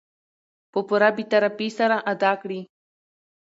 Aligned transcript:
په 0.71 0.79
پوره 0.87 1.09
بې 1.15 1.23
طرفي 1.31 1.69
سره 1.77 1.95
ادا 2.13 2.31
کړي. 2.41 2.61